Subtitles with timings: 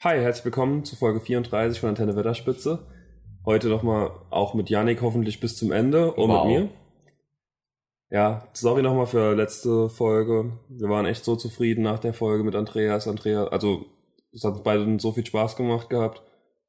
[0.00, 2.86] Hi, herzlich willkommen zu Folge 34 von Antenne Wetterspitze.
[3.44, 6.46] Heute nochmal auch mit Yannick hoffentlich bis zum Ende und Wow.
[6.46, 6.70] mit mir.
[8.10, 10.58] Ja, sorry nochmal für letzte Folge.
[10.68, 13.08] Wir waren echt so zufrieden nach der Folge mit Andreas.
[13.08, 13.86] Andrea, also
[14.32, 16.22] es hat uns beiden so viel Spaß gemacht gehabt.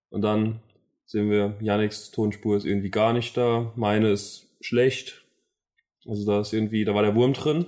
[0.09, 0.61] Und dann
[1.05, 3.71] sehen wir, Yannicks Tonspur ist irgendwie gar nicht da.
[3.75, 5.25] Meine ist schlecht.
[6.07, 7.67] Also da ist irgendwie, da war der Wurm drin.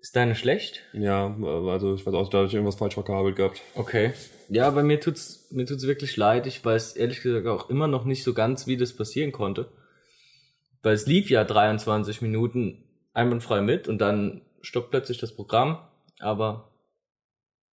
[0.00, 0.82] Ist deine schlecht?
[0.92, 3.60] Ja, also ich weiß auch, da hatte ich irgendwas falsch verkabelt gehabt.
[3.74, 4.12] Okay.
[4.48, 6.46] Ja, bei mir tut's, mir tut's wirklich leid.
[6.46, 9.68] Ich weiß ehrlich gesagt auch immer noch nicht so ganz, wie das passieren konnte.
[10.82, 15.78] Weil es lief ja 23 Minuten einwandfrei mit und dann stoppt plötzlich das Programm.
[16.20, 16.70] Aber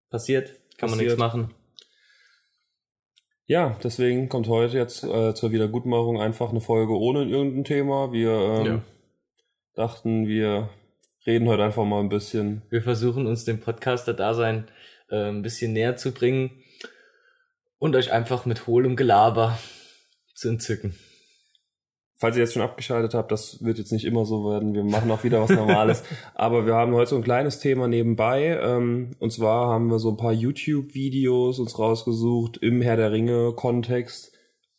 [0.08, 0.48] passiert,
[0.78, 1.10] kann man Passiert.
[1.10, 1.50] nichts machen.
[3.46, 8.12] Ja, deswegen kommt heute jetzt äh, zur Wiedergutmachung einfach eine Folge ohne irgendein Thema.
[8.12, 8.82] Wir ähm, Ja.
[9.74, 10.70] dachten, wir
[11.26, 12.62] reden heute einfach mal ein bisschen.
[12.70, 14.66] Wir versuchen uns dem Podcaster-Dasein
[15.10, 16.50] äh, ein bisschen näher zu bringen
[17.78, 19.58] und euch einfach mit hohlem Gelaber
[20.34, 20.94] zu entzücken.
[22.16, 24.74] Falls ihr jetzt schon abgeschaltet habt, das wird jetzt nicht immer so werden.
[24.74, 26.04] Wir machen auch wieder was Normales.
[26.36, 28.60] Aber wir haben heute so ein kleines Thema nebenbei.
[28.62, 34.32] Ähm, und zwar haben wir so ein paar YouTube-Videos uns rausgesucht im Herr der Ringe-Kontext.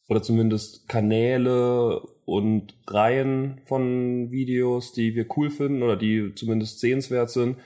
[0.07, 7.29] Oder zumindest Kanäle und Reihen von Videos, die wir cool finden oder die zumindest sehenswert
[7.29, 7.57] sind.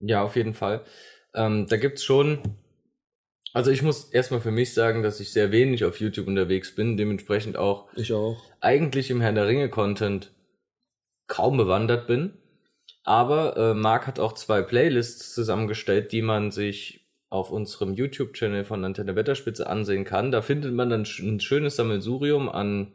[0.00, 0.84] Ja, auf jeden Fall.
[1.34, 2.38] Ähm, da gibt's schon.
[3.52, 6.96] Also ich muss erstmal für mich sagen, dass ich sehr wenig auf YouTube unterwegs bin,
[6.96, 8.42] dementsprechend auch Ich auch.
[8.60, 10.32] eigentlich im Herrn der Ringe Content
[11.26, 12.36] kaum bewandert bin.
[13.04, 17.03] Aber äh, Marc hat auch zwei Playlists zusammengestellt, die man sich
[17.34, 20.30] auf unserem YouTube-Channel von Antenne Wetterspitze ansehen kann.
[20.30, 22.92] Da findet man dann ein schönes Sammelsurium an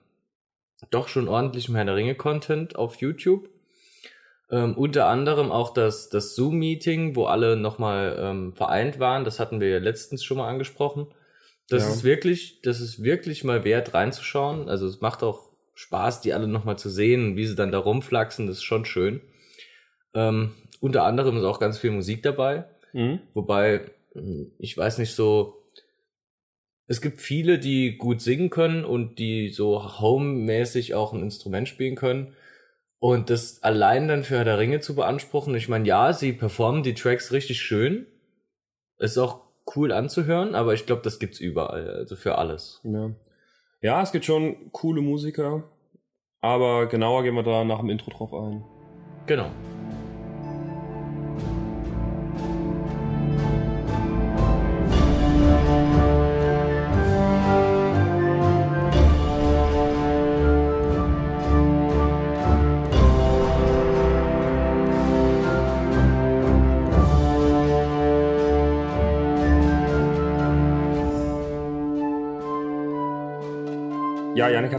[0.92, 3.50] doch schon ordentlichem Herr der Ringe Content auf YouTube.
[4.50, 9.26] Ähm, unter anderem auch das, das Zoom-Meeting, wo alle nochmal ähm, vereint waren.
[9.26, 11.08] Das hatten wir ja letztens schon mal angesprochen.
[11.68, 11.90] Das Ja.
[11.90, 14.70] ist wirklich, das ist wirklich mal wert reinzuschauen.
[14.70, 18.48] Also es macht auch Spaß, die alle nochmal zu sehen, wie sie dann da rumflaxen.
[18.48, 19.22] Das ist schon schön.
[20.14, 22.64] Ähm, unter anderem ist auch ganz viel Musik dabei.
[22.94, 23.20] Mhm.
[23.34, 23.82] Wobei,
[24.58, 25.60] ich weiß nicht so,
[26.88, 31.96] es gibt viele, die gut singen können und die so home-mäßig auch ein Instrument spielen
[31.96, 32.36] können.
[32.98, 36.84] Und das allein dann für Herr der Ringe zu beanspruchen, ich meine, ja, sie performen
[36.84, 38.08] die Tracks richtig schön.
[38.98, 39.42] Ist auch
[39.76, 42.82] cool anzuhören, aber ich glaube, das gibt's überall, also für alles.
[42.84, 43.12] Ja.
[43.82, 45.64] ja, es gibt schon coole Musiker.
[46.42, 48.64] Aber genauer gehen wir da nach dem Intro drauf ein.
[49.28, 49.52] Genau.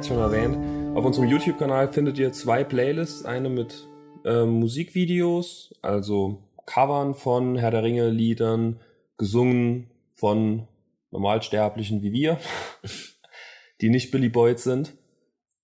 [0.01, 0.97] Hat es schon erwähnt.
[0.97, 3.27] Auf unserem YouTube-Kanal findet ihr zwei Playlists.
[3.27, 3.87] Eine mit
[4.25, 8.81] ähm, Musikvideos, also Covern von Herr der Ringe-Liedern,
[9.19, 10.67] gesungen von
[11.11, 12.39] Normalsterblichen wie wir,
[13.83, 14.95] die nicht Billy Boyd sind.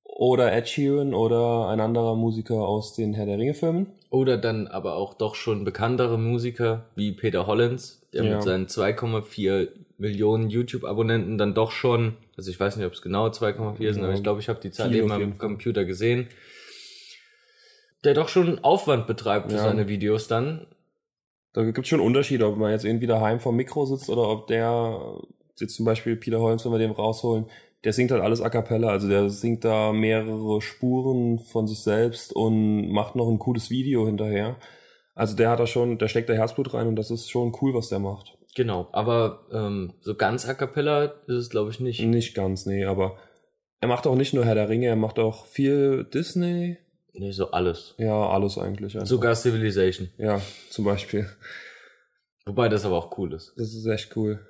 [0.04, 3.86] Oder Ed Sheeran oder ein anderer Musiker aus den Herr der Ringe-Filmen.
[4.10, 8.34] Oder dann aber auch doch schon bekanntere Musiker wie Peter Hollins, der Ja.
[8.34, 13.28] mit seinen 2,4 Millionen YouTube-Abonnenten dann doch schon, also ich weiß nicht, ob es genau
[13.28, 15.38] 2,4 sind, Ja, aber ich glaube, ich habe die Zahl eben am.
[15.38, 16.28] Computer gesehen,
[18.04, 19.64] der doch schon Aufwand betreibt für Ja.
[19.64, 20.66] seine Videos dann.
[21.52, 24.46] Da gibt es schon Unterschiede, ob man jetzt irgendwie daheim vom Mikro sitzt oder ob
[24.46, 25.18] der,
[25.58, 27.46] jetzt zum Beispiel Peter Holmes, wenn wir den rausholen,
[27.84, 32.34] der singt halt alles a cappella, also der singt da mehrere Spuren von sich selbst
[32.34, 34.56] und macht noch ein cooles Video hinterher.
[35.14, 37.72] Also der hat da schon, der steckt da Herzblut rein und das ist schon cool,
[37.72, 38.35] was der macht.
[38.56, 42.00] Genau, aber ähm, so ganz a cappella ist es, glaube ich, nicht.
[42.00, 43.18] Nicht ganz, nee, aber
[43.80, 46.78] er macht auch nicht nur Herr der Ringe, er macht auch viel Disney.
[47.12, 47.94] Nee, so alles.
[47.98, 48.94] Ja, alles eigentlich.
[48.94, 49.06] einfach.
[49.06, 50.08] Sogar Civilization.
[50.16, 50.40] Ja,
[50.70, 51.28] zum Beispiel.
[52.46, 53.52] Wobei das aber auch cool ist.
[53.58, 54.40] Das ist echt cool.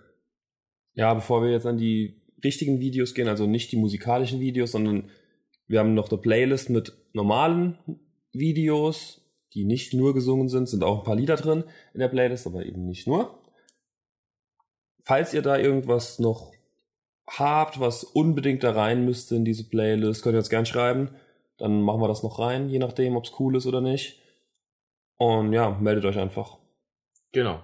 [0.95, 5.11] Ja, bevor wir jetzt an die richtigen Videos gehen, also nicht die musikalischen Videos, sondern
[5.67, 7.77] wir haben noch eine Playlist mit normalen
[8.33, 9.21] Videos,
[9.53, 12.65] die nicht nur gesungen sind, sind auch ein paar Lieder drin in der Playlist, aber
[12.65, 13.43] eben nicht nur.
[15.07, 16.51] Falls ihr da irgendwas noch
[17.29, 21.11] habt, was unbedingt da rein müsste in diese Playlist, könnt ihr uns gern schreiben.
[21.59, 24.21] Dann machen wir das noch rein, je nachdem, ob es cool ist oder nicht.
[25.17, 26.59] Und ja, meldet euch einfach.
[27.31, 27.61] Genau.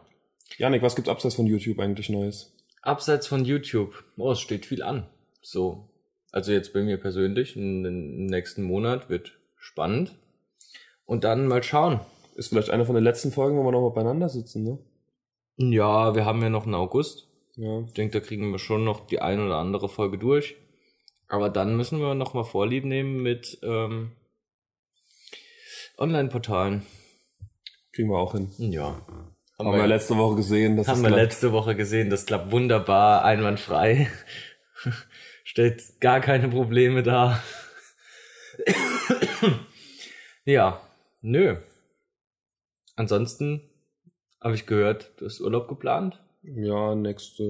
[0.56, 2.54] Janik, was gibt's abseits von YouTube eigentlich Neues?
[2.80, 5.08] Abseits von YouTube, oh, es steht viel an.
[5.40, 5.88] So,
[6.30, 10.14] also jetzt bei mir persönlich, im, im nächsten Monat wird spannend.
[11.06, 11.98] Und dann mal schauen.
[12.36, 14.78] Ist vielleicht eine von den letzten Folgen, wo wir nochmal beieinander sitzen, ne?
[15.56, 17.31] Ja, wir haben ja noch einen August.
[17.56, 17.81] Ja.
[17.87, 20.56] Ich denke, da kriegen wir schon noch die ein oder andere Folge durch.
[21.28, 24.12] Aber dann müssen wir noch mal Vorlieb nehmen mit ähm,
[25.99, 26.84] Online-Portalen.
[27.93, 28.50] Kriegen wir auch hin.
[28.58, 29.00] Ja.
[29.58, 31.22] Haben, wir letzte Woche gesehen, dass haben das wir klappt.
[31.22, 32.10] letzte Woche gesehen.
[32.10, 34.10] Das klappt wunderbar, einwandfrei.
[35.44, 37.43] Stellt gar keine Probleme dar.
[40.44, 40.81] ja,
[41.20, 41.56] nö.
[42.96, 43.70] Ansonsten
[44.40, 46.20] habe ich gehört, du hast Urlaub geplant.
[46.42, 47.44] Ja, nächste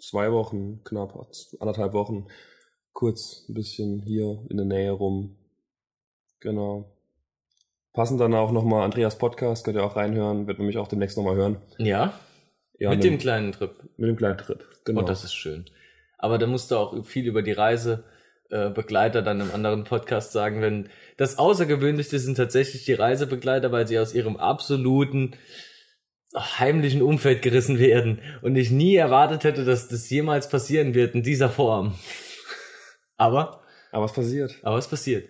[0.00, 1.14] zwei Wochen, knapp
[1.60, 2.26] anderthalb Wochen,
[2.92, 5.36] kurz ein bisschen hier in der Nähe rum.
[6.40, 6.92] Genau.
[7.94, 11.16] Passend dann auch nochmal Andreas Podcast, könnt ihr auch reinhören, wird man mich auch demnächst
[11.16, 11.56] nochmal hören.
[11.78, 12.12] Ja,
[12.78, 13.72] Ja, mit ne- dem kleinen Trip.
[13.96, 14.62] mit dem kleinen Trip.
[14.84, 15.00] Genau.
[15.00, 15.64] Oh, das ist schön.
[16.18, 18.04] Aber da musst du auch viel über die Reise
[18.50, 23.88] äh, Begleiter dann im anderen Podcast sagen, wenn das Außergewöhnlichste sind tatsächlich die Reisebegleiter, weil
[23.88, 25.32] sie aus ihrem absoluten
[26.36, 31.22] heimlichen Umfeld gerissen werden und ich nie erwartet hätte, dass das jemals passieren wird in
[31.22, 31.94] dieser Form.
[33.16, 34.58] Aber, Aber was passiert?
[34.62, 35.28] aber es passiert.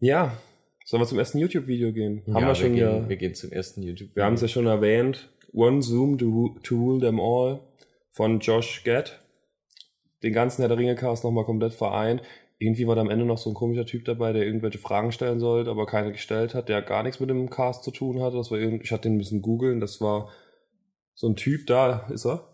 [0.00, 0.36] Ja,
[0.84, 2.22] sollen wir zum ersten YouTube-Video gehen?
[2.32, 3.08] haben wir schon gehen, ja.
[3.08, 4.14] wir gehen zum ersten YouTube.
[4.14, 5.30] Wir haben es ja schon erwähnt.
[5.52, 7.60] One Zoom to, to Rule Them All
[8.12, 9.20] von Josh Gad.
[10.22, 12.22] Den ganzen Herr der Ringe-Cast nochmal komplett vereint.
[12.58, 15.40] Irgendwie war da am Ende noch so ein komischer Typ dabei, der irgendwelche Fragen stellen
[15.40, 18.36] sollte, aber keine gestellt hat, der gar nichts mit dem Cast zu tun hatte.
[18.36, 19.80] Das war irgend, ich hatte den ein bisschen googeln.
[19.80, 20.30] Das war
[21.14, 22.48] so ein Typ, da ist er.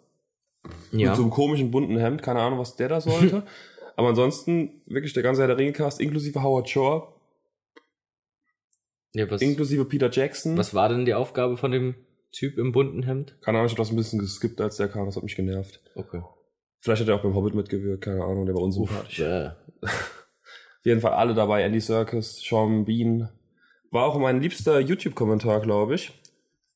[0.90, 1.10] ja.
[1.10, 2.22] Mit so einem komischen bunten Hemd.
[2.22, 3.44] Keine Ahnung, was der da sollte.
[3.96, 7.12] aber ansonsten wirklich der ganze Herr der Ringe-Cast, inklusive Howard Shore,
[9.14, 10.56] ja was, inklusive Peter Jackson.
[10.56, 11.94] was war denn die Aufgabe von dem
[12.32, 13.36] Typ im bunten Hemd?
[13.42, 15.06] Keine Ahnung, ich habe das ein bisschen geskippt, als der kam.
[15.06, 15.80] Das hat mich genervt.
[15.94, 16.22] Okay.
[16.78, 19.18] Vielleicht hat er auch beim Hobbit mitgewirkt, keine Ahnung, der war unsympathisch.
[19.18, 19.50] Bäh.
[19.82, 23.28] Auf jeden Fall alle dabei, Andy Serkis, Sean Bean.
[23.90, 26.12] War auch mein liebster YouTube-Kommentar, glaube ich.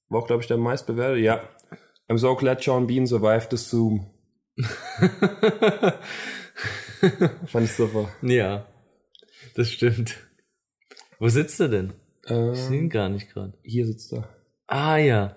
[0.09, 1.21] War auch, glaube ich, der meistbewertete.
[1.21, 1.41] Ja.
[2.09, 4.07] I'm so glad Sean Bean survived the Zoom.
[7.47, 8.09] Fand ich super.
[8.23, 8.67] Ja,
[9.55, 10.17] das stimmt.
[11.19, 11.93] Wo sitzt er denn?
[12.23, 12.29] Ich
[12.61, 13.55] sehe ihn Ähm, gar nicht gerade.
[13.63, 14.29] hier sitzt er.
[14.67, 15.37] Ah ja.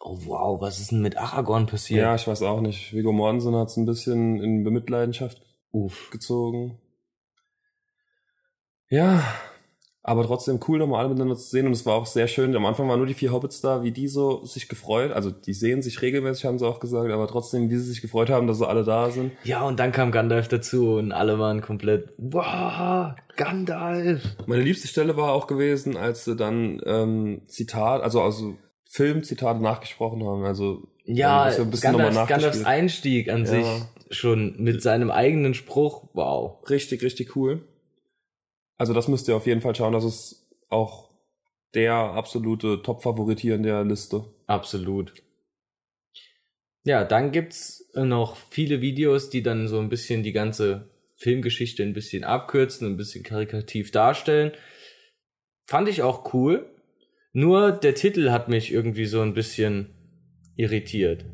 [0.00, 2.00] Oh wow, was ist denn mit Aragorn passiert?
[2.00, 2.92] Ja, ich weiß auch nicht.
[2.92, 5.40] Viggo Mortensen hat es ein bisschen in Bemitleidenschaft
[5.72, 6.10] Uff.
[6.10, 6.78] gezogen.
[8.88, 9.22] Ja,
[10.02, 11.66] aber trotzdem cool, nochmal alle miteinander zu sehen.
[11.66, 12.54] Und es war auch sehr schön.
[12.54, 15.10] Am Anfang waren nur die vier Hobbits da, wie die so sich gefreut.
[15.10, 18.30] Also die sehen sich regelmäßig, haben sie auch gesagt, aber trotzdem, wie sie sich gefreut
[18.30, 19.32] haben, dass sie alle da sind.
[19.42, 24.22] Ja, und dann kam Gandalf dazu und alle waren komplett, wow, Gandalf.
[24.46, 28.54] Meine liebste Stelle war auch gewesen, als sie dann ähm, Zitat, also also
[28.84, 30.44] Filmzitate nachgesprochen haben.
[30.44, 32.66] Also Ja, ähm, ein bisschen nochmal Gandalf, Gandalfs nachgespielt.
[32.66, 33.46] Einstieg an Ja.
[33.46, 33.66] sich
[34.16, 36.58] schon mit seinem eigenen Spruch, wow.
[36.70, 37.62] richtig, richtig cool.
[38.78, 39.92] Also das müsst ihr auf jeden Fall schauen.
[39.92, 41.10] Das ist auch
[41.74, 44.24] der absolute Top-Favorit hier in der Liste.
[44.46, 45.12] Absolut.
[46.84, 51.94] Ja, dann gibt's noch viele Videos, die dann so ein bisschen die ganze Filmgeschichte ein
[51.94, 54.52] bisschen abkürzen, ein bisschen karikativ darstellen.
[55.66, 56.70] Fand ich auch cool.
[57.32, 59.90] Nur der Titel hat mich irgendwie so ein bisschen
[60.56, 61.24] irritiert.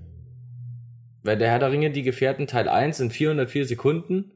[1.22, 4.32] Weil der Herr der Ringe, die Gefährten Teil 1 in 404 Sekunden,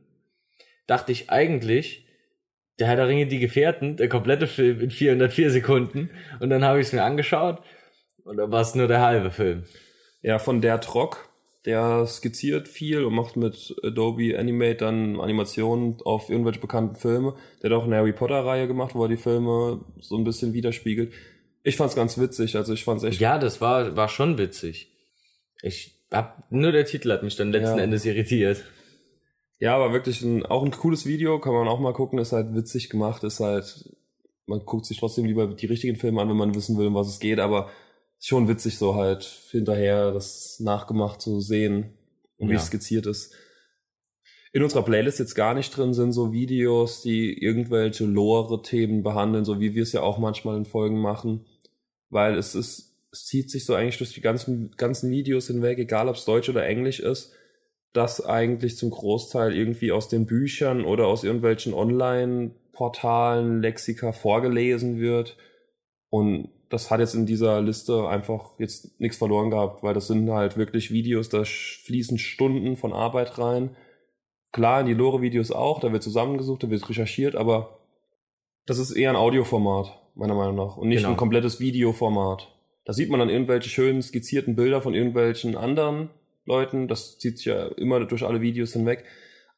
[0.87, 2.06] dachte ich eigentlich,
[2.79, 6.11] der Herr der Ringe, die Gefährten, der komplette Film in 404 Sekunden.
[6.41, 7.63] Und dann habe ich es mir angeschaut
[8.25, 9.65] und da war es nur der halbe Film.
[10.23, 11.29] Ja, von der Trock,
[11.65, 17.35] der skizziert viel und macht mit Adobe Animate dann Animationen auf irgendwelche bekannten Filme.
[17.63, 20.53] Der hat auch eine Harry Potter Reihe gemacht, wo er die Filme so ein bisschen
[20.53, 21.13] widerspiegelt.
[21.63, 24.93] Ich fand's ganz witzig, also ich fand's echt Ja, das war, war schon witzig.
[25.63, 27.85] Ich hab, nur der Titel hat mich dann letzten Ja.
[27.85, 28.65] Endes irritiert.
[29.59, 32.55] Ja, aber wirklich ein, auch ein cooles Video, kann man auch mal gucken, ist halt
[32.55, 33.91] witzig gemacht, ist halt,
[34.47, 37.09] man guckt sich trotzdem lieber die richtigen Filme an, wenn man wissen will, um was
[37.09, 37.71] es geht, aber
[38.19, 41.95] ist schon witzig so halt hinterher das nachgemacht zu sehen
[42.39, 42.59] und wie Ja.
[42.59, 43.35] es skizziert ist.
[44.53, 49.61] In unserer Playlist jetzt gar nicht drin sind so Videos, die irgendwelche Lore-Themen behandeln, so
[49.61, 51.45] wie wir es ja auch manchmal in Folgen machen,
[52.09, 56.09] weil es ist, es zieht sich so eigentlich durch die ganzen, ganzen Videos hinweg, egal
[56.09, 57.33] ob es Deutsch oder Englisch ist,
[57.93, 65.37] das eigentlich zum Großteil irgendwie aus den Büchern oder aus irgendwelchen Online-Portalen, Lexika vorgelesen wird.
[66.11, 70.29] Und das hat jetzt in dieser Liste einfach jetzt nichts verloren gehabt, weil das sind
[70.31, 73.77] halt wirklich Videos, da fließen Stunden von Arbeit rein.
[74.53, 77.79] Klar, in die Lore-Videos auch, da wird zusammengesucht, da wird recherchiert, aber
[78.67, 81.11] das ist eher ein Audioformat, meiner Meinung nach, und nicht Genau.
[81.11, 82.53] ein komplettes Videoformat.
[82.85, 86.11] Da sieht man dann irgendwelche schönen skizzierten Bilder von irgendwelchen anderen
[86.47, 86.89] Leuten.
[86.89, 89.05] Das zieht sich ja immer durch alle Videos hinweg.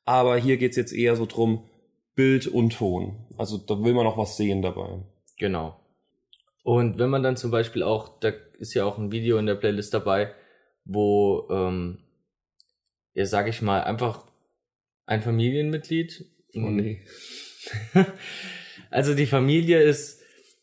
[0.05, 1.69] Aber hier geht's jetzt eher so drum,
[2.15, 3.27] Bild und Ton.
[3.37, 5.03] Also da will man auch was sehen dabei.
[5.39, 5.79] Genau.
[6.65, 9.55] Und wenn man dann zum Beispiel auch, da ist ja auch ein Video in der
[9.55, 10.33] Playlist dabei,
[10.85, 11.99] wo, ähm,
[13.15, 14.27] ja, sag ich mal, einfach
[15.07, 16.27] ein Familienmitglied.
[16.55, 17.03] Oh nee.
[18.91, 20.21] also die Familie ist,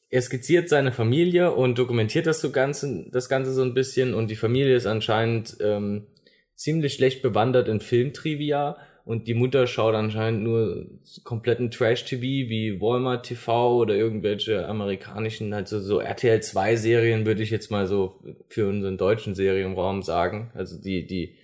[0.10, 4.30] er skizziert seine Familie und dokumentiert das so Ganze, das Ganze so ein bisschen und
[4.30, 6.08] die Familie ist anscheinend ähm,
[6.56, 10.88] ziemlich schlecht bewandert in Filmtrivia und die Mutter schaut anscheinend nur
[11.24, 17.52] kompletten Trash-TV wie Walmart TV oder irgendwelche amerikanischen, also so RTL 2 Serien würde ich
[17.52, 18.20] jetzt mal so
[18.50, 20.52] für unseren deutschen Serienraum sagen.
[20.56, 21.38] Also die, die,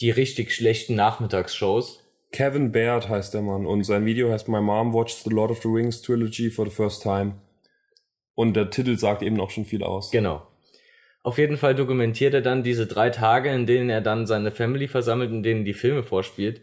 [0.00, 2.02] die richtig schlechten Nachmittagsshows.
[2.32, 5.60] Kevin Baird heißt der Mann und sein Video heißt My Mom Watched the Lord of
[5.60, 7.34] the Rings Trilogy for the First Time.
[8.34, 10.10] Und der Titel sagt eben auch schon viel aus.
[10.10, 10.47] Genau.
[11.22, 14.88] Auf jeden Fall dokumentiert er dann diese drei Tage, in denen er dann seine Family
[14.88, 16.60] versammelt, in denen die Filme vorspielt.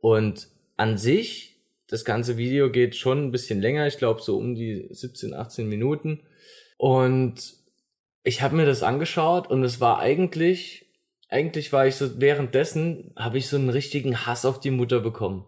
[0.00, 4.54] Und an sich, das ganze Video geht schon ein bisschen länger, ich glaube so um
[4.54, 6.20] die 17, 18 Minuten.
[6.78, 7.54] Und
[8.22, 10.86] ich habe mir das angeschaut und es war eigentlich,
[11.28, 15.44] eigentlich war ich so, währenddessen habe ich so einen richtigen Hass auf die Mutter bekommen.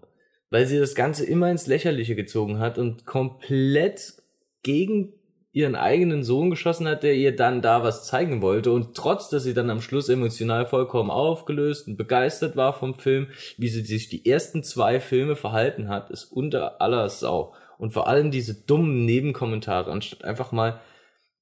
[0.51, 4.15] Weil sie das Ganze immer ins Lächerliche gezogen hat und komplett
[4.63, 5.15] gegen
[5.53, 8.73] ihren eigenen Sohn geschossen hat, der ihr dann da was zeigen wollte.
[8.73, 13.29] Und trotz, dass sie dann am Schluss emotional vollkommen aufgelöst und begeistert war vom Film,
[13.59, 17.55] wie sie sich die ersten zwei Filme verhalten hat, ist unter aller Sau.
[17.79, 20.81] Und vor allem diese dummen Nebenkommentare, anstatt einfach mal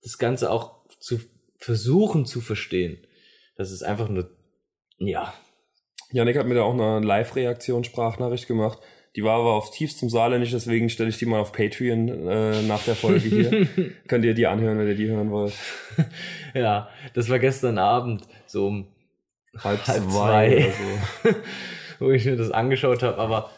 [0.03, 1.21] das Ganze auch zu
[1.59, 2.99] versuchen zu verstehen.
[3.57, 4.31] Das ist einfach nur,
[4.99, 5.33] ja.
[6.11, 8.79] Janik hat mir da auch eine Live-Reaktion, Sprachnachricht gemacht
[9.17, 12.85] die war aber auf tiefstem Saarländisch, deswegen stelle ich die mal auf Patreon äh, nach
[12.85, 13.69] der Folge hier.
[14.09, 15.55] Könnt ihr die anhören, wenn ihr die hören wollt.
[16.55, 18.87] ja, das war gestern Abend, so um
[19.59, 20.73] halb, halb zwei, zwei.
[21.23, 21.35] So.
[21.99, 23.19] wo ich mir das angeschaut habe.
[23.19, 23.51] Aber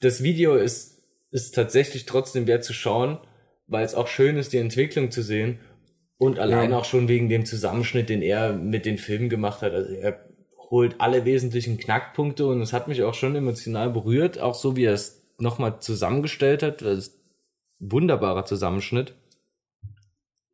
[0.00, 3.18] das Video ist, ist tatsächlich trotzdem wert zu schauen,
[3.66, 5.60] weil es auch schön ist, die Entwicklung zu sehen.
[6.18, 6.78] Und allein ja.
[6.78, 9.74] auch schon wegen dem Zusammenschnitt, den er mit den Filmen gemacht hat.
[9.74, 10.24] Also er
[10.70, 14.84] holt alle wesentlichen Knackpunkte und es hat mich auch schon emotional berührt, auch so wie
[14.84, 16.82] er es nochmal zusammengestellt hat.
[16.82, 17.20] Das ist
[17.80, 19.14] ein wunderbarer Zusammenschnitt.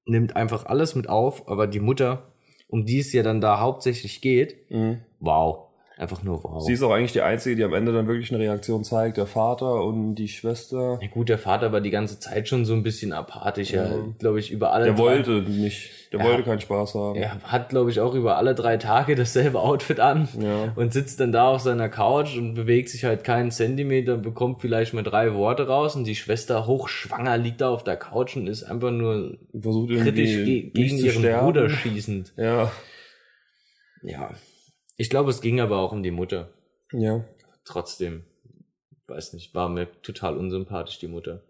[0.04, 2.32] Nimmt einfach alles mit auf, aber die Mutter,
[2.68, 5.02] um die es ja dann da hauptsächlich geht, mhm.
[5.20, 5.68] wow.
[5.98, 6.62] Einfach nur wow.
[6.62, 9.18] Sie ist auch eigentlich die Einzige, die am Ende dann wirklich eine Reaktion zeigt.
[9.18, 10.98] Der Vater und die Schwester.
[11.02, 13.72] Ja gut, der Vater war die ganze Zeit schon so ein bisschen apathisch.
[13.72, 13.90] Ja.
[14.18, 15.90] glaube ich, über alle Der drei, wollte nicht.
[16.12, 17.16] Der ja, wollte keinen Spaß haben.
[17.16, 20.28] Er hat, glaube ich, auch über alle drei Tage dasselbe Outfit an.
[20.40, 20.72] Ja.
[20.76, 24.94] Und sitzt dann da auf seiner Couch und bewegt sich halt keinen Zentimeter, bekommt vielleicht
[24.94, 28.62] mal drei Worte raus und die Schwester hochschwanger liegt da auf der Couch und ist
[28.64, 31.46] einfach nur Versucht kritisch ge gegen ihren sterben.
[31.46, 32.32] Bruder schießend.
[32.36, 32.72] Ja.
[34.02, 34.30] Ja.
[34.96, 36.50] Ich glaube, es ging aber auch um die Mutter.
[36.92, 37.24] Ja.
[37.64, 38.24] Trotzdem,
[39.06, 41.42] weiß nicht, war mir total unsympathisch, die Mutter.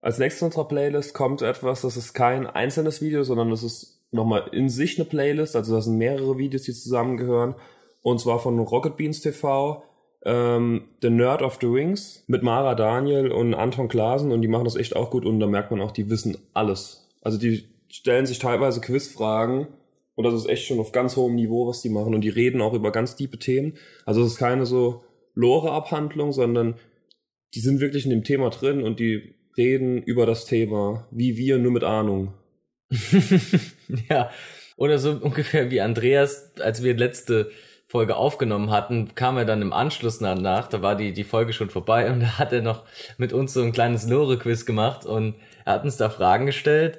[0.00, 4.02] Als nächstes in unserer Playlist kommt etwas, das ist kein einzelnes Video, sondern das ist
[4.10, 5.56] nochmal in sich eine Playlist.
[5.56, 7.54] Also das sind mehrere Videos, die zusammengehören.
[8.02, 9.84] Und zwar von Rocket Beans TV,
[10.24, 14.32] ähm, The Nerd of the Rings mit Mara Daniel und Anton Klasen.
[14.32, 15.24] Und die machen das echt auch gut.
[15.24, 17.08] Und da merkt man auch, die wissen alles.
[17.22, 19.68] Also die stellen sich teilweise Quizfragen
[20.14, 22.14] und das ist echt schon auf ganz hohem Niveau, was die machen.
[22.14, 23.74] Und die reden auch über ganz tiefe Themen.
[24.04, 25.02] Also es ist keine so
[25.34, 26.74] Lore-Abhandlung, sondern
[27.54, 31.58] die sind wirklich in dem Thema drin und die reden über das Thema, wie wir,
[31.58, 32.34] nur mit Ahnung.
[34.08, 34.30] ja,
[34.76, 37.50] oder so ungefähr wie Andreas, als wir letzte
[37.86, 41.68] Folge aufgenommen hatten, kam er dann im Anschluss nach, da war die, die Folge schon
[41.68, 42.84] vorbei und da hat er noch
[43.18, 45.34] mit uns so ein kleines Lore-Quiz gemacht und
[45.66, 46.98] er hat uns da Fragen gestellt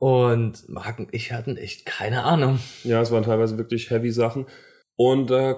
[0.00, 2.58] und Marc und ich hatten echt keine Ahnung.
[2.84, 4.46] Ja, es waren teilweise wirklich heavy Sachen.
[4.96, 5.56] Und da äh,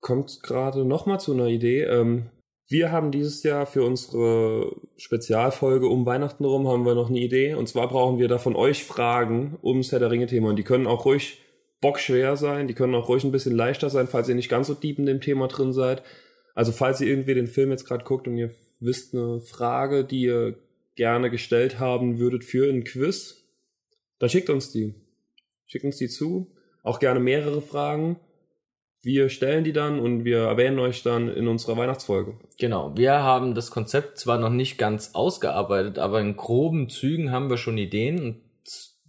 [0.00, 1.84] kommt gerade noch mal zu einer Idee.
[1.84, 2.26] Ähm,
[2.68, 7.54] wir haben dieses Jahr für unsere Spezialfolge um Weihnachten rum haben wir noch eine Idee.
[7.54, 10.50] Und zwar brauchen wir da von euch Fragen ums Herr der Ringe Thema.
[10.50, 11.38] Und die können auch ruhig
[11.80, 12.68] bockschwer sein.
[12.68, 15.06] Die können auch ruhig ein bisschen leichter sein, falls ihr nicht ganz so deep in
[15.06, 16.02] dem Thema drin seid.
[16.54, 20.20] Also falls ihr irgendwie den Film jetzt gerade guckt und ihr wisst eine Frage, die
[20.20, 20.58] ihr
[20.96, 23.43] gerne gestellt haben würdet für ein Quiz,
[24.18, 24.94] dann schickt uns die.
[25.66, 26.52] Schickt uns die zu.
[26.82, 28.20] Auch gerne mehrere Fragen.
[29.02, 32.38] Wir stellen die dann und wir erwähnen euch dann in unserer Weihnachtsfolge.
[32.58, 32.96] Genau.
[32.96, 37.58] Wir haben das Konzept zwar noch nicht ganz ausgearbeitet, aber in groben Zügen haben wir
[37.58, 38.40] schon Ideen und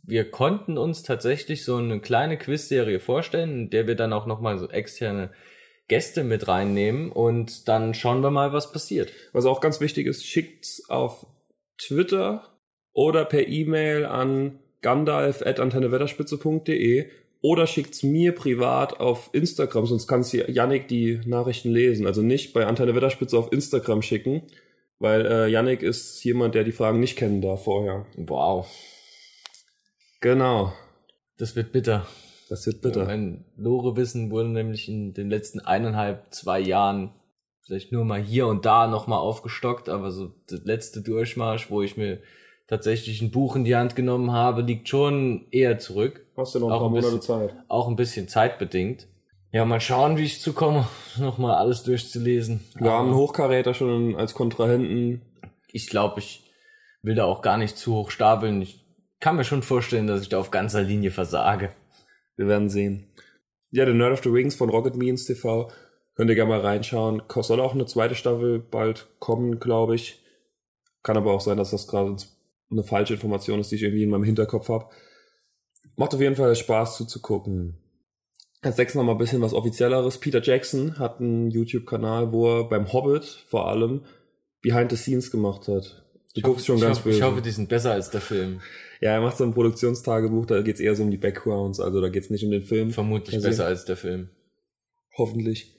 [0.04, 4.58] wir konnten uns tatsächlich so eine kleine Quizserie vorstellen, in der wir dann auch nochmal
[4.58, 5.32] so externe
[5.88, 9.12] Gäste mit reinnehmen und dann schauen wir mal, was passiert.
[9.34, 11.26] Was auch ganz wichtig ist, schickt auf
[11.78, 12.60] Twitter
[12.92, 17.10] oder per E-Mail an gandalf.antennewetterspitze.de
[17.42, 22.08] oder schickt's mir privat auf Instagram, sonst kannst du Yannick die Nachrichten lesen.
[22.08, 24.44] Also nicht bei Antenne Wetterspitze auf Instagram schicken,
[25.00, 28.06] Weil äh, Yannick ist jemand, der die Fragen nicht kennen darf vorher.
[28.16, 28.68] Wow.
[30.22, 30.74] Genau.
[31.38, 32.08] Das wird bitter.
[32.50, 33.06] Das wird bitter.
[33.06, 37.12] Mein Lore-Wissen wurde nämlich in den letzten eineinhalb, zwei Jahren
[37.66, 41.98] vielleicht nur mal hier und da nochmal aufgestockt, aber so der letzte Durchmarsch, wo ich
[41.98, 42.22] mir
[42.68, 46.26] tatsächlich ein Buch in die Hand genommen habe, liegt schon eher zurück.
[46.38, 47.56] Hast du noch ein Auch paar ein Monate bisschen- Zeit?
[47.68, 49.08] Auch ein bisschen zeitbedingt.
[49.52, 50.86] Ja, mal schauen, wie ich zukomme,
[51.18, 52.62] nochmal alles durchzulesen.
[52.76, 55.22] Wir haben einen Aber Hochkaräter schon als Kontrahenten.
[55.72, 56.44] ich glaube, ich
[57.02, 58.62] will da auch gar nicht zu hoch stapeln.
[58.62, 58.84] Ich
[59.20, 61.72] kann mir schon vorstellen, dass ich da auf ganzer Linie versage.
[62.36, 63.14] Wir werden sehen.
[63.72, 65.70] Ja, The Nerd of the Rings von Rocket Beans TV.
[66.16, 67.22] Könnt ihr gerne mal reinschauen.
[67.30, 70.22] Soll auch eine zweite Staffel bald kommen, glaube ich.
[71.04, 72.16] Kann aber auch sein, dass das gerade
[72.76, 74.86] eine falsche Information ist, die ich irgendwie in meinem Hinterkopf habe.
[75.96, 77.78] Macht auf jeden Fall Spaß zuzugucken.
[78.62, 80.20] Als sechs noch mal ein bisschen was Offizielleres.
[80.20, 84.02] Peter Jackson hat einen YouTube-Kanal, wo er beim Hobbit vor allem
[84.62, 86.04] Behind the Scenes gemacht hat.
[86.34, 87.18] Du guckst schon ich ganz hoffe, böse.
[87.20, 88.62] Ich hoffe, die sind besser als der Film.
[89.00, 92.10] Ja, er macht so ein Produktionstagebuch, da geht's eher so um die Backgrounds, also da
[92.10, 92.92] geht's nicht um den Film.
[92.92, 94.30] Vermutlich Also- besser als der Film.
[95.18, 95.75] Hoffentlich.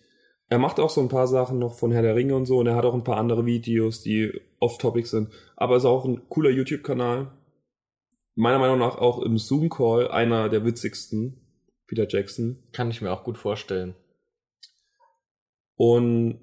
[0.49, 2.67] Er macht auch so ein paar Sachen noch von Herr der Ringe und so und
[2.67, 5.33] er hat auch ein paar andere Videos, die off-topic sind.
[5.57, 7.33] Aber ist auch ein cooler YouTube-Kanal.
[8.37, 11.41] Meiner Meinung nach auch im Zoom-Call einer der witzigsten.
[11.87, 12.63] Peter Jackson.
[12.73, 13.95] Kann ich mir auch gut vorstellen.
[15.77, 16.41] Und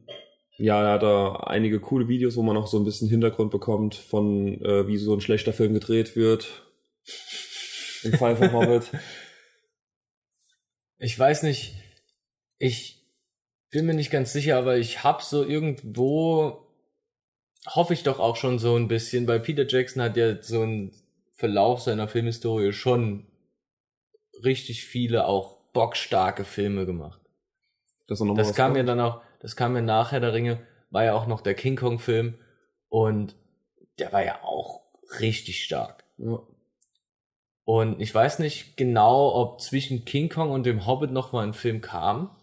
[0.57, 3.95] ja, er hat da einige coole Videos, wo man auch so ein bisschen Hintergrund bekommt
[3.95, 6.63] von, äh, wie so ein schlechter Film gedreht wird.
[8.03, 8.91] Im Fall von Hobbit.
[10.99, 11.75] Ich weiß nicht,
[12.59, 13.02] ich
[13.73, 16.65] bin mir nicht ganz sicher, aber ich hab so irgendwo,
[17.67, 20.91] hoffe ich doch auch schon so ein bisschen, weil Peter Jackson hat ja so einen
[21.33, 23.25] Verlauf seiner Filmhistorie schon
[24.43, 27.19] richtig viele auch bockstarke Filme gemacht.
[28.07, 28.89] Das, Das kam ja kommt.
[28.89, 31.99] dann auch, das kam ja nachher der Ringe, war ja auch noch der King Kong
[31.99, 32.35] Film
[32.89, 33.35] und
[33.99, 34.81] der war ja auch
[35.19, 36.03] richtig stark.
[36.17, 36.39] Ja.
[37.65, 41.53] Und ich weiß nicht genau, ob zwischen King Kong und dem Hobbit noch mal ein
[41.53, 42.35] Film kam.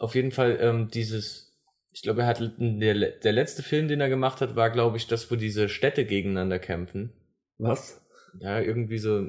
[0.00, 1.52] Auf jeden Fall ähm, dieses,
[1.92, 5.06] ich glaube, er hat der, der letzte Film, den er gemacht hat, war, glaube ich,
[5.06, 7.12] das, wo diese Städte gegeneinander kämpfen.
[7.58, 8.00] Was?
[8.40, 9.28] Ja, irgendwie so.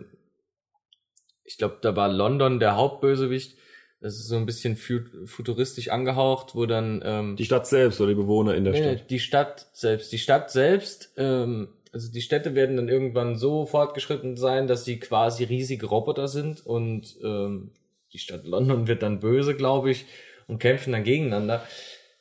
[1.43, 3.57] Ich glaube, da war London der Hauptbösewicht.
[3.99, 8.09] Das ist so ein bisschen fu- futuristisch angehaucht, wo dann ähm, Die Stadt selbst oder
[8.11, 9.09] die Bewohner in der Nee, Stadt?
[9.09, 10.11] die Stadt selbst.
[10.11, 14.99] Die Stadt selbst, ähm, also die Städte werden dann irgendwann so fortgeschritten sein, dass sie
[14.99, 17.71] quasi riesige Roboter sind und ähm,
[18.13, 20.05] die Stadt London wird dann böse, glaube ich,
[20.51, 21.63] und kämpfen dann gegeneinander.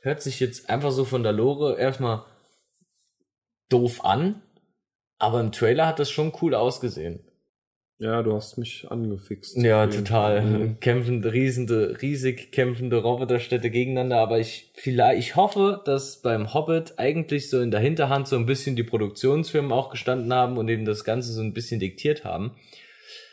[0.00, 2.22] Hört sich jetzt einfach so von der Lore erstmal
[3.68, 4.40] doof an,
[5.18, 7.26] aber im Trailer hat das schon cool ausgesehen.
[7.98, 9.58] Ja, du hast mich angefixt.
[9.58, 10.40] Ja, total.
[10.40, 10.80] Mhm.
[10.80, 17.50] Kämpfende, riesende, riesig kämpfende Roboterstädte gegeneinander, aber ich vielleicht, ich hoffe, dass beim Hobbit eigentlich
[17.50, 21.04] so in der Hinterhand so ein bisschen die Produktionsfirmen auch gestanden haben und eben das
[21.04, 22.52] Ganze so ein bisschen diktiert haben.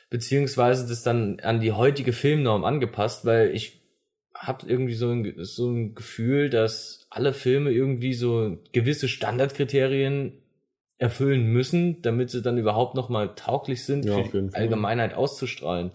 [0.10, 3.78] Beziehungsweise das dann an die heutige Filmnorm angepasst, weil ich
[4.40, 10.34] habe irgendwie so ein, so ein Gefühl, dass alle Filme irgendwie so gewisse Standardkriterien
[10.98, 14.56] erfüllen müssen, damit sie dann überhaupt noch mal tauglich sind, Ja, für die.
[14.56, 15.92] Allgemeinheit auszustrahlen.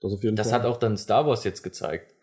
[0.00, 2.14] Das Das hat auch dann Star Wars jetzt gezeigt.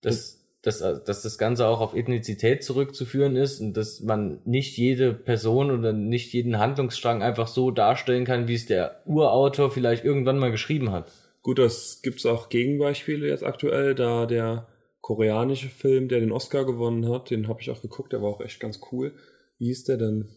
[0.00, 5.12] Dass, dass, dass das Ganze auch auf Ethnizität zurückzuführen ist und dass man nicht jede
[5.12, 10.38] Person oder nicht jeden Handlungsstrang einfach so darstellen kann, wie es der Urautor vielleicht irgendwann
[10.38, 11.12] mal geschrieben hat.
[11.48, 14.68] Gut, das gibt's auch Gegenbeispiele jetzt aktuell, da der
[15.00, 18.42] koreanische Film, der den Oscar gewonnen hat, den habe ich auch geguckt, der war auch
[18.42, 19.14] echt ganz cool.
[19.56, 20.28] Wie hieß der denn?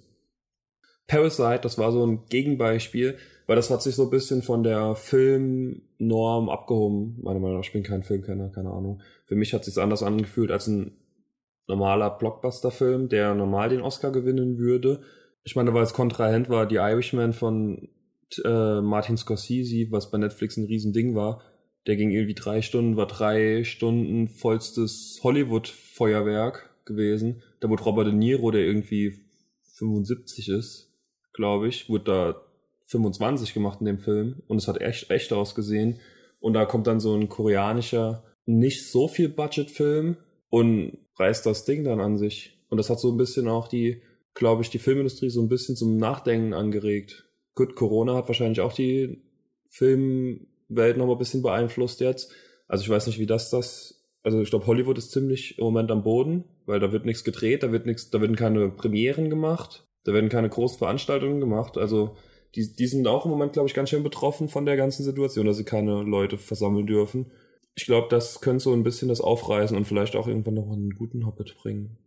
[1.07, 4.95] Parasite, das war so ein Gegenbeispiel, weil das hat sich so ein bisschen von der
[4.95, 7.19] Filmnorm abgehoben.
[7.21, 9.01] Meiner Meinung nach, ich bin kein Filmkenner, keine Ahnung.
[9.25, 10.95] Für mich hat es sich anders angefühlt als ein
[11.67, 15.01] normaler Blockbuster-Film, der normal den Oscar gewinnen würde.
[15.43, 17.89] Ich meine, weil es Kontrahent war, die Irishman von
[18.43, 21.41] äh, Martin Scorsese, was bei Netflix ein Riesending war.
[21.87, 27.41] Der ging irgendwie drei Stunden, war drei Stunden vollstes Hollywood-Feuerwerk gewesen.
[27.59, 29.25] Da wurde Robert De Niro, der irgendwie
[29.77, 30.91] 75 ist,
[31.33, 32.41] glaube ich, wurde da
[32.87, 35.99] 25 gemacht in dem Film und es hat echt echt ausgesehen.
[36.39, 40.17] Und da kommt dann so ein koreanischer, nicht so viel Budget-Film
[40.49, 42.57] und reißt das Ding dann an sich.
[42.69, 44.01] Und das hat so ein bisschen auch die,
[44.33, 47.25] glaube ich, die Filmindustrie so ein bisschen zum Nachdenken angeregt.
[47.55, 49.21] Gut, Corona hat wahrscheinlich auch die
[49.69, 52.31] Filmwelt noch mal ein bisschen beeinflusst jetzt.
[52.67, 55.91] Also ich weiß nicht, wie das das, also ich glaube, Hollywood ist ziemlich im Moment
[55.91, 59.85] am Boden, weil da wird nichts gedreht, da wird nichts, da werden keine Premieren gemacht,
[60.05, 61.77] da werden keine großen Veranstaltungen gemacht.
[61.77, 62.15] Also
[62.55, 65.45] die, die sind auch im Moment, glaube ich, ganz schön betroffen von der ganzen Situation,
[65.45, 67.31] dass sie keine Leute versammeln dürfen.
[67.75, 70.91] Ich glaube, das könnte so ein bisschen das aufreißen und vielleicht auch irgendwann noch einen
[70.91, 71.97] guten Hobbit bringen.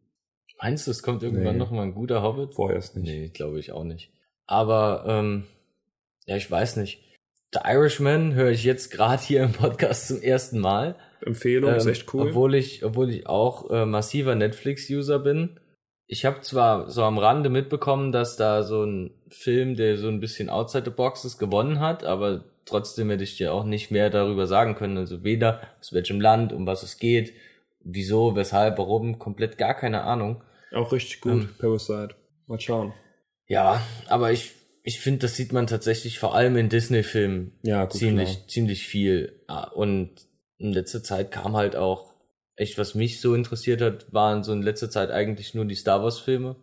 [0.60, 1.58] Meinst du, es kommt irgendwann Nee.
[1.58, 2.54] noch mal ein guter Hobbit?
[2.54, 3.04] Vorerst nicht.
[3.06, 4.12] Nee, glaube ich auch nicht.
[4.46, 5.44] Aber, ähm,
[6.26, 7.00] ja, ich weiß nicht.
[7.52, 10.96] The Irishman höre ich jetzt gerade hier im Podcast zum ersten Mal.
[11.20, 12.28] Empfehlung, ist Ähm, echt cool.
[12.28, 15.60] Obwohl ich, obwohl ich auch äh, massiver Netflix-User bin.
[16.06, 20.20] Ich habe zwar so am Rande mitbekommen, dass da so ein Film, der so ein
[20.20, 24.10] bisschen outside the box ist, gewonnen hat, aber trotzdem hätte ich dir auch nicht mehr
[24.10, 24.98] darüber sagen können.
[24.98, 27.32] Also weder aus welchem Land, um was es geht,
[27.82, 30.42] wieso, weshalb, warum, komplett gar keine Ahnung.
[30.72, 31.48] Auch richtig gut, Ähm.
[31.58, 32.16] Parasite.
[32.46, 32.92] Mal schauen.
[33.46, 34.52] Ja, aber ich,
[34.82, 38.48] ich finde, das sieht man tatsächlich vor allem in Disney-Filmen Ja, gut, ziemlich, klar.
[38.48, 39.42] ziemlich viel.
[39.46, 40.14] Ah, Und
[40.58, 42.14] in letzter Zeit kam halt auch
[42.56, 46.02] echt, was mich so interessiert hat, waren so in letzter Zeit eigentlich nur die Star
[46.02, 46.56] Wars-Filme.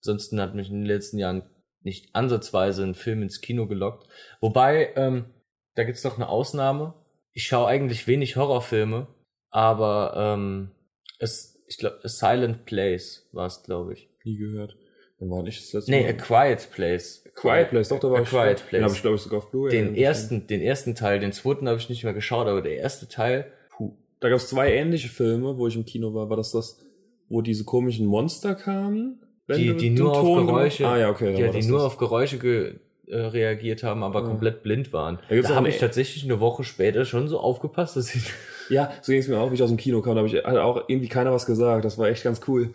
[0.00, 1.42] Ansonsten hat mich in den letzten Jahren
[1.82, 4.08] nicht ansatzweise ein Film ins Kino gelockt.
[4.40, 5.26] Wobei, ähm,
[5.74, 6.94] da gibt's noch eine Ausnahme.
[7.32, 9.06] Ich schaue eigentlich wenig Horrorfilme,
[9.50, 10.70] aber ähm,
[11.18, 14.08] es, ich glaube, Silent Place war es, glaube ich.
[14.24, 14.76] Nie gehört.
[15.22, 16.16] Dann war nicht das letzte Nee, A Mal.
[16.16, 17.24] Quiet Place.
[17.36, 18.28] Quiet Place, doch, da war A ich.
[18.28, 18.82] Quiet Den Place.
[18.82, 19.70] habe ich, glaube ich, sogar auf Blu-ray.
[19.70, 20.02] Den gesehen.
[20.04, 23.46] ersten, den ersten Teil, den zweiten habe ich nicht mehr geschaut, aber der erste Teil,
[23.70, 23.92] puh.
[24.18, 26.28] Da gab es zwei ähnliche Filme, wo ich im Kino war.
[26.28, 26.80] War das das,
[27.28, 29.20] wo diese komischen Monster kamen?
[29.48, 31.38] Die, die den nur auf Ton gemacht- Geräusche, Ah ja, okay.
[31.40, 31.86] ja, die das nur das.
[31.86, 32.74] auf Geräusche ge,
[33.06, 34.26] äh, reagiert haben, aber Ja.
[34.26, 35.20] komplett blind waren.
[35.28, 38.24] Da Da habe ich tatsächlich eine Woche später schon so aufgepasst, dass ich
[38.70, 40.14] Ja, so ging es mir auch, wie ich aus dem Kino kam.
[40.16, 41.84] Da habe ich hat auch irgendwie keiner was gesagt.
[41.84, 42.70] Das war echt ganz cool.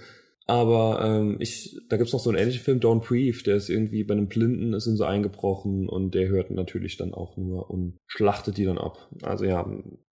[0.47, 4.05] Aber ähm, ich, da gibt's noch so einen ähnlichen Film, Don't Breathe, der ist irgendwie
[4.05, 7.97] bei einem Blinden, ist ihm so eingebrochen und der hört natürlich dann auch nur und
[8.07, 9.09] schlachtet die dann ab.
[9.23, 9.69] Also ja,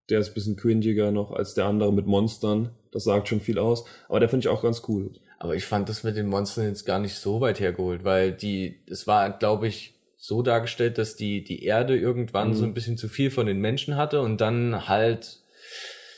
[0.10, 2.71] der ist ein bisschen cringiger noch als der andere mit Monstern.
[2.91, 3.86] Das sagt schon viel aus.
[4.10, 5.13] Aber der finde ich auch ganz cool.
[5.39, 8.82] Aber ich fand das mit den Monstern jetzt gar nicht so weit hergeholt, weil die,
[8.89, 12.54] es war, glaube ich, so dargestellt, dass die, die Erde irgendwann Mhm.
[12.56, 15.39] so ein bisschen zu viel von den Menschen hatte und dann halt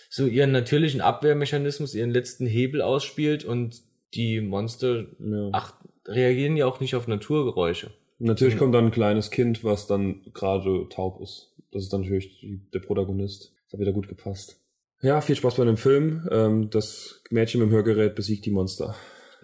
[0.09, 3.81] so ihren natürlichen Abwehrmechanismus, ihren letzten Hebel ausspielt und
[4.13, 5.49] die Monster, Ja.
[5.53, 5.73] ach,
[6.05, 7.91] reagieren ja auch nicht auf Naturgeräusche.
[8.19, 8.59] Natürlich Mhm.
[8.59, 11.53] kommt dann ein kleines Kind, was dann gerade taub ist.
[11.71, 13.51] Das ist dann natürlich die, der Protagonist.
[13.65, 14.57] Das hat wieder gut gepasst.
[15.01, 16.27] Ja, viel Spaß bei dem Film.
[16.31, 18.95] Ähm, das Mädchen mit dem Hörgerät besiegt die Monster.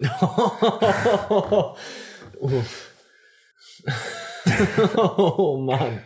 [2.40, 2.90] Uff.
[4.96, 6.00] oh Mann,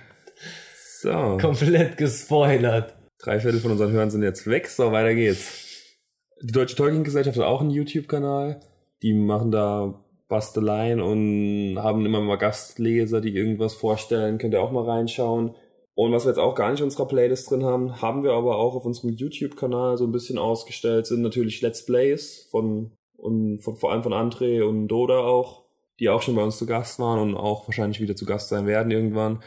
[1.00, 2.94] So, komplett gespoilert.
[3.18, 4.68] drei Viertel von unseren Hörern sind jetzt weg.
[4.68, 5.67] So, weiter geht's.
[6.40, 8.60] Die Deutsche Tolkien-Gesellschaft hat auch einen YouTube-Kanal.
[9.02, 9.94] Die machen da
[10.28, 14.38] Basteleien und haben immer mal Gastleser, die irgendwas vorstellen.
[14.38, 15.54] Könnt ihr auch mal reinschauen.
[15.94, 18.56] Und was wir jetzt auch gar nicht in unserer Playlist drin haben, haben wir aber
[18.56, 23.76] auch auf unserem YouTube-Kanal so ein bisschen ausgestellt, sind natürlich Let's Plays von, und von,
[23.76, 25.64] vor allem von André und Doda auch,
[25.98, 28.64] die auch schon bei uns zu Gast waren und auch wahrscheinlich wieder zu Gast sein
[28.66, 29.42] werden irgendwann.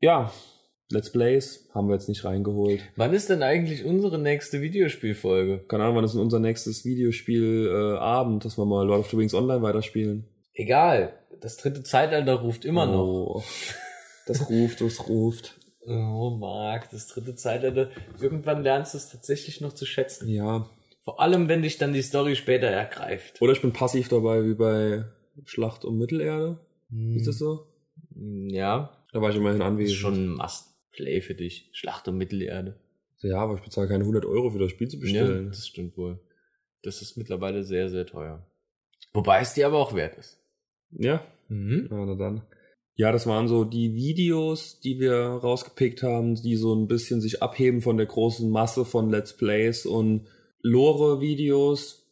[0.00, 0.30] Ja,
[0.90, 2.80] Let's Plays haben wir jetzt nicht reingeholt.
[2.96, 5.64] Wann ist denn eigentlich unsere nächste Videospielfolge?
[5.66, 9.16] Keine Ahnung, wann ist denn unser nächstes Videospiel äh, dass wir mal Lord of the
[9.16, 10.24] Rings Online weiterspielen.
[10.52, 13.06] Egal, das dritte Zeitalter ruft immer noch.
[13.06, 13.42] Oh,
[14.26, 15.58] das ruft, das ruft.
[15.86, 17.90] Oh, Marc, das dritte Zeitalter.
[18.20, 20.28] Irgendwann lernst du es tatsächlich noch zu schätzen.
[20.28, 20.68] Ja.
[21.02, 23.40] Vor allem, wenn dich dann die Story später ergreift.
[23.42, 25.04] Oder ich bin passiv dabei, wie bei
[25.44, 26.58] Schlacht um Mittelerde.
[27.14, 27.66] Ist das so?
[28.14, 29.94] Hm, Ja, Da war ich immerhin das anwesend.
[29.94, 30.40] ist schon ein
[30.94, 31.68] Must-Play für dich.
[31.72, 32.76] Schlacht um Mittelerde.
[33.20, 35.48] Ja, aber ich bezahle keine 100 Euro für das Spiel zu Ja, bestellen.
[35.48, 36.18] das stimmt wohl.
[36.82, 38.46] Das ist mittlerweile sehr, sehr teuer.
[39.12, 40.38] Wobei es dir aber auch wert ist.
[40.90, 41.88] Ja, Mhm.
[41.90, 42.42] Ja, na dann.
[42.96, 47.42] Ja, das waren so die Videos, die wir rausgepickt haben, die so ein bisschen sich
[47.42, 50.26] abheben von der großen Masse von Let's Plays und
[50.62, 52.06] Lore-Videos,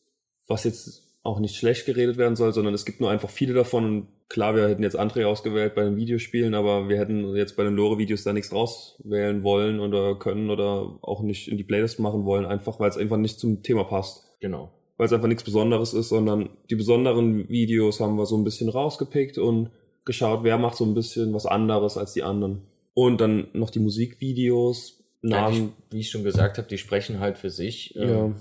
[0.49, 3.85] was jetzt auch nicht schlecht geredet werden soll, sondern es gibt nur einfach viele davon.
[3.85, 7.64] Und klar, wir hätten jetzt André ausgewählt bei den Videospielen, aber wir hätten jetzt bei
[7.64, 12.25] den Lore-Videos da nichts rauswählen wollen oder können oder auch nicht in die Playlist machen
[12.25, 14.73] wollen, einfach weil es einfach nicht zum Thema passt Genau.
[14.97, 18.71] weil es einfach nichts Besonderes ist, sondern die besonderen Videos haben wir so ein bisschen
[18.71, 19.71] rausgepickt und
[20.07, 22.62] geschaut, wer macht so ein bisschen was anderes als die anderen.
[22.95, 27.21] Und dann noch die Musikvideos, Ja, die, Namen, wie ich schon gesagt habe, die sprechen
[27.21, 27.95] halt für sich.
[27.97, 28.35] Ähm, ja.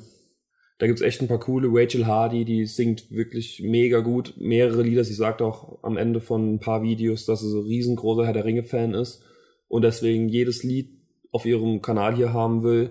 [0.81, 1.67] Da gibt's echt ein paar coole.
[1.71, 4.33] Rachel Hardy, die singt wirklich mega gut.
[4.37, 5.03] Mehrere Lieder.
[5.03, 8.45] Sie sagt auch am Ende von ein paar Videos, dass sie so riesengroßer Herr der
[8.45, 9.21] Ringe-Fan ist
[9.67, 10.89] und deswegen jedes Lied
[11.31, 12.89] auf ihrem Kanal hier haben will.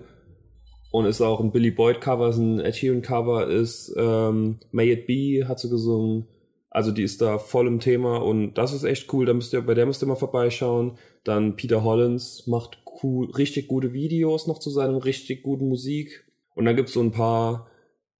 [0.89, 4.93] Und ist auch ein Billy Boyd Cover, ist ein Ed Sheeran Cover, ist ähm, May
[4.93, 6.27] It Be hat sie gesungen.
[6.69, 9.25] Also die ist da voll im Thema und das ist echt cool.
[9.25, 10.97] Da müsst ihr, bei der müsst ihr mal vorbeischauen.
[11.25, 16.23] Dann Peter Hollins macht cool, richtig gute Videos noch zu seinem richtig guten Musik.
[16.55, 17.67] Und dann gibt's so ein paar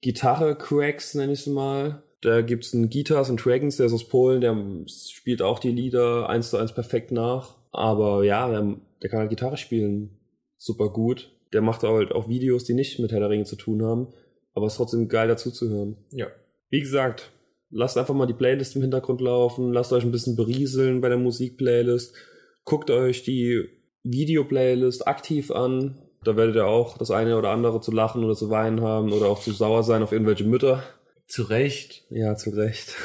[0.01, 2.03] Gitarre-Cracks, nenne ich sie mal.
[2.21, 4.55] Da gibt's einen Guitars and Dragons, der ist aus Polen, der
[4.87, 7.55] spielt auch die Lieder eins zu eins perfekt nach.
[7.71, 10.19] Aber ja, der, der kann halt Gitarre spielen.
[10.57, 11.31] Super gut.
[11.53, 14.13] Der macht halt auch Videos, die nicht mit Herr der Ringe zu tun haben.
[14.53, 15.97] Aber ist trotzdem geil dazu zu hören.
[16.11, 16.27] ja.
[16.69, 17.31] Wie gesagt,
[17.69, 21.17] lasst einfach mal die Playlist im Hintergrund laufen, lasst euch ein bisschen berieseln bei der
[21.17, 22.15] Musikplaylist,
[22.63, 23.67] guckt euch die
[24.03, 25.97] Video-Playlist aktiv an.
[26.23, 29.27] Da werdet ihr auch das eine oder andere zu lachen oder zu weinen haben oder
[29.27, 30.84] auch zu sauer sein auf irgendwelche Mütter.
[31.27, 32.05] Zu Recht.
[32.10, 32.95] Ja, zu Recht.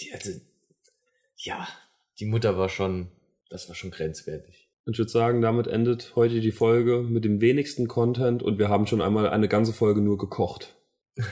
[0.00, 0.32] Die, also,
[1.36, 1.68] ja,
[2.18, 3.08] die Mutter war schon,
[3.50, 4.68] das war schon grenzwertig.
[4.84, 8.68] Und ich würde sagen, damit endet heute die Folge mit dem wenigsten Content und wir
[8.68, 10.74] haben schon einmal eine ganze Folge nur gekocht.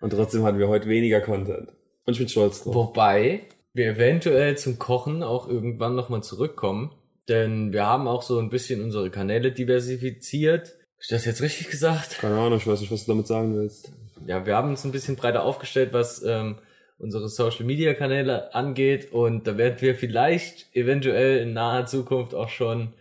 [0.00, 1.74] Und trotzdem hatten wir heute weniger Content.
[2.06, 2.74] Und ich bin stolz drauf.
[2.74, 3.42] Wobei
[3.74, 6.90] wir eventuell zum Kochen auch irgendwann nochmal zurückkommen.
[7.30, 10.68] Denn wir haben auch so ein bisschen unsere Kanäle diversifiziert.
[10.68, 12.18] Hab ich das jetzt richtig gesagt?
[12.18, 13.92] Keine Ahnung, ich weiß nicht, was du damit sagen willst.
[14.26, 16.58] Ja, wir haben uns ein bisschen breiter aufgestellt, was ähm,
[16.98, 19.12] unsere Social Media Kanäle angeht.
[19.12, 22.92] Und da werden wir vielleicht eventuell in naher Zukunft auch schon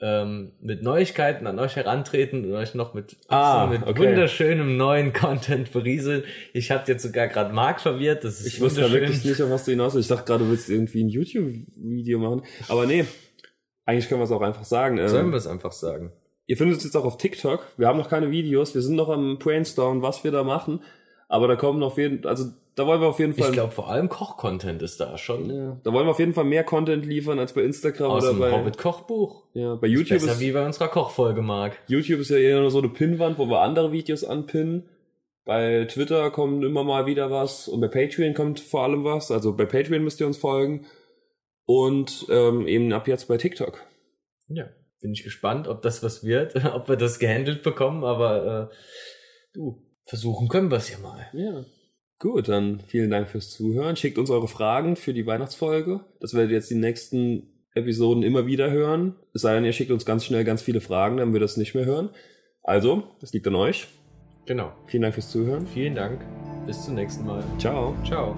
[0.00, 3.96] ähm, mit Neuigkeiten an euch herantreten und euch noch mit, Ah, mit okay.
[4.00, 6.24] wunderschönem neuen Content berieseln.
[6.52, 8.24] Ich habe jetzt sogar gerade Marc verwirrt.
[8.24, 10.10] Das ist Ich wusste ja wirklich nicht, auf was du hinaus willst.
[10.10, 12.42] Ich dachte gerade, du willst irgendwie ein YouTube-Video machen.
[12.68, 13.04] Aber nee,
[13.86, 14.98] eigentlich können wir es auch einfach sagen.
[14.98, 16.12] Ähm, Sollen wir es einfach sagen?
[16.46, 17.66] Ihr findet uns jetzt auch auf TikTok.
[17.76, 18.74] Wir haben noch keine Videos.
[18.74, 20.82] Wir sind noch am Brainstormen, was wir da machen.
[21.28, 22.44] Aber da kommen auf jeden, also
[22.74, 25.48] da wollen wir auf jeden Fall, Ich glaube, vor allem Koch-Content ist da schon.
[25.48, 28.38] ja, da wollen wir auf jeden Fall mehr Content liefern als bei Instagram Aus oder
[28.38, 29.44] bei, Hobbit-Kochbuch.
[29.54, 31.78] ja, bei YouTube Besser ist, wie bei unserer Kochfolge, Marc.
[31.86, 34.84] YouTube ist ja eher nur so eine Pinnwand, wo wir andere Videos anpinnen.
[35.46, 39.30] Bei Twitter kommt immer mal wieder was und bei Patreon kommt vor allem was.
[39.30, 40.86] Also bei Patreon müsst ihr uns folgen.
[41.66, 43.82] Und ähm, eben ab jetzt bei TikTok.
[44.48, 44.68] Ja.
[45.00, 48.74] Bin ich gespannt, ob das was wird, ob wir das gehandelt bekommen, aber äh,
[49.54, 51.26] du, versuchen können wir es ja mal.
[51.32, 51.64] Ja.
[52.18, 53.96] Gut, dann vielen Dank fürs Zuhören.
[53.96, 56.04] Schickt uns eure Fragen für die Weihnachtsfolge.
[56.20, 59.16] Das werdet ihr jetzt die nächsten Episoden immer wieder hören.
[59.34, 61.74] Es sei denn, ihr schickt uns ganz schnell ganz viele Fragen, dann wir das nicht
[61.74, 62.10] mehr hören.
[62.62, 63.88] Also, es liegt an euch.
[64.46, 64.72] Genau.
[64.86, 65.66] Vielen Dank fürs Zuhören.
[65.66, 66.24] Vielen Dank.
[66.66, 67.44] Bis zum nächsten Mal.
[67.58, 67.94] Ciao.
[68.04, 68.36] Ciao.